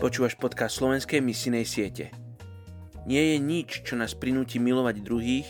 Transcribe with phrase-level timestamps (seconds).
[0.00, 2.08] Počúvaš podcast slovenskej misijnej siete.
[3.04, 5.44] Nie je nič, čo nás prinúti milovať druhých,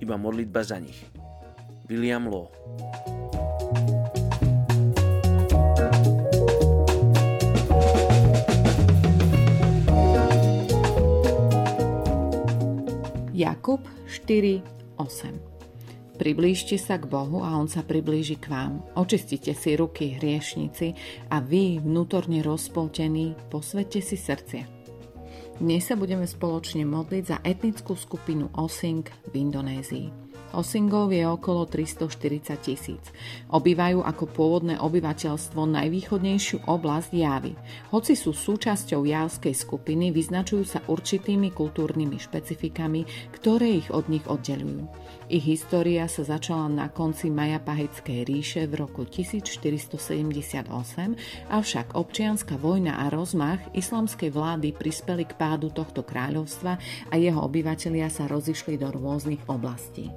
[0.00, 0.96] iba modlitba za nich.
[1.84, 2.48] William Law
[13.36, 15.53] Jakub 4.8
[16.14, 18.86] Priblížte sa k Bohu a On sa priblíži k vám.
[18.94, 20.94] Očistite si ruky, hriešnici,
[21.26, 24.62] a vy, vnútorne rozpoltení, posvete si srdcia.
[25.58, 30.23] Dnes sa budeme spoločne modliť za etnickú skupinu Osing v Indonézii.
[30.54, 33.04] Osingov je okolo 340 tisíc.
[33.50, 37.52] Obývajú ako pôvodné obyvateľstvo najvýchodnejšiu oblasť Javy.
[37.90, 44.86] Hoci sú súčasťou javskej skupiny, vyznačujú sa určitými kultúrnymi špecifikami, ktoré ich od nich oddelujú.
[45.32, 50.68] Ich história sa začala na konci Majapaheckej ríše v roku 1478,
[51.48, 56.76] avšak občianská vojna a rozmach islamskej vlády prispeli k pádu tohto kráľovstva
[57.08, 60.12] a jeho obyvatelia sa rozišli do rôznych oblastí.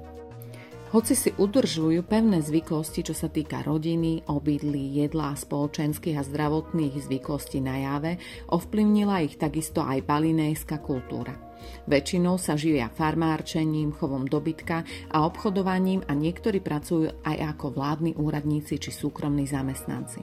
[0.88, 7.60] Hoci si udržujú pevné zvyklosti, čo sa týka rodiny, obydlí, jedla, spoločenských a zdravotných zvyklostí
[7.60, 8.16] na jave,
[8.48, 11.47] ovplyvnila ich takisto aj balinejská kultúra.
[11.88, 18.76] Väčšinou sa živia farmárčením, chovom dobytka a obchodovaním a niektorí pracujú aj ako vládni úradníci
[18.76, 20.20] či súkromní zamestnanci.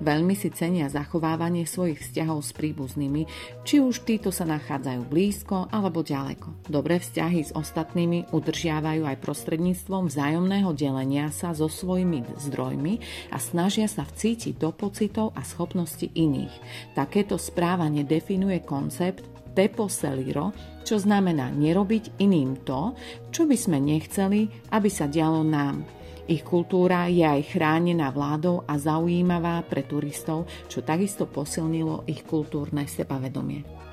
[0.00, 3.22] Veľmi si cenia zachovávanie svojich vzťahov s príbuznými,
[3.64, 6.68] či už títo sa nachádzajú blízko alebo ďaleko.
[6.68, 12.94] Dobré vzťahy s ostatnými udržiavajú aj prostredníctvom vzájomného delenia sa so svojimi zdrojmi
[13.32, 16.52] a snažia sa vcítiť do pocitov a schopnosti iných.
[16.96, 19.24] Takéto správanie definuje koncept
[19.58, 20.54] teposeliro,
[20.86, 22.94] čo znamená nerobiť iným to,
[23.34, 25.82] čo by sme nechceli, aby sa dialo nám.
[26.30, 32.86] Ich kultúra je aj chránená vládou a zaujímavá pre turistov, čo takisto posilnilo ich kultúrne
[32.86, 33.87] sebavedomie.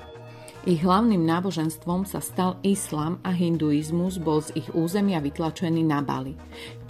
[0.66, 6.34] Ich hlavným náboženstvom sa stal islám a hinduizmus bol z ich územia vytlačený na Bali.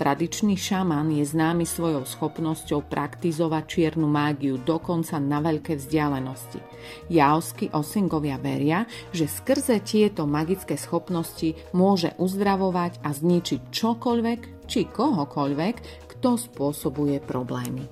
[0.00, 6.56] Tradičný šaman je známy svojou schopnosťou praktizovať čiernu mágiu dokonca na veľké vzdialenosti.
[7.12, 16.08] Jaosky osingovia veria, že skrze tieto magické schopnosti môže uzdravovať a zničiť čokoľvek či kohokoľvek,
[16.16, 17.84] kto spôsobuje problémy.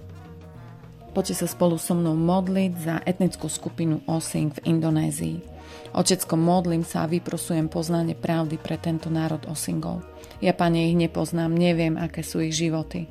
[1.13, 5.54] Poďte sa spolu so mnou modliť za etnickú skupinu Osing v Indonézii.
[5.95, 10.03] Otecko, modlím sa a vyprosujem poznanie pravdy pre tento národ Osingov.
[10.43, 13.07] Ja, pane, ich nepoznám, neviem, aké sú ich životy.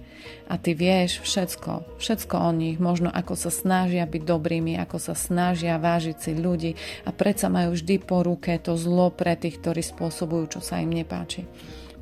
[0.47, 5.15] A ty vieš všetko, všetko o nich, možno ako sa snažia byť dobrými, ako sa
[5.15, 6.71] snažia vážiť si ľudí
[7.07, 10.91] a predsa majú vždy po ruke to zlo pre tých, ktorí spôsobujú, čo sa im
[10.91, 11.47] nepáči.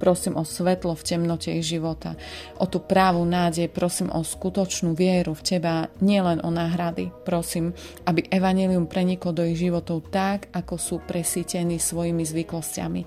[0.01, 2.17] Prosím o svetlo v temnote ich života,
[2.57, 7.13] o tú právu nádej, prosím o skutočnú vieru v Teba, nielen o náhrady.
[7.21, 7.77] Prosím,
[8.09, 13.01] aby evanelium preniklo do ich životov tak, tak, ako sú presítení svojimi zvyklostiami,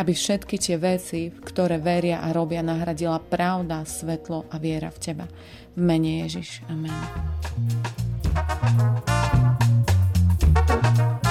[0.00, 4.96] aby všetky tie veci, v ktoré veria a robia, nahradila pravda, svetlo a viera v
[4.96, 5.26] Teba.
[5.76, 6.64] V mene Ježiš.
[6.72, 6.96] Amen.
[10.68, 11.27] thank you